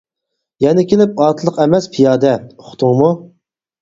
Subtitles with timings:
[0.65, 3.13] يەنە كېلىپ ئاتلىق ئەمەس پىيادە، ئۇقتۇڭمۇ!